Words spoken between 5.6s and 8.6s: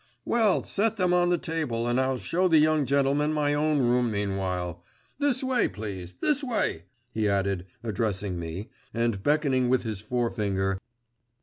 please, this way,' he added, addressing